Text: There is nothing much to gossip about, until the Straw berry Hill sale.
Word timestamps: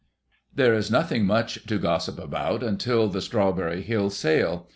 There 0.51 0.73
is 0.73 0.89
nothing 0.89 1.25
much 1.27 1.63
to 1.67 1.77
gossip 1.77 2.17
about, 2.17 2.63
until 2.63 3.07
the 3.07 3.21
Straw 3.21 3.51
berry 3.51 3.83
Hill 3.83 4.09
sale. 4.09 4.67